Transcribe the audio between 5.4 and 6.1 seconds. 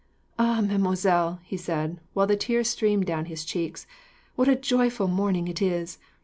it is!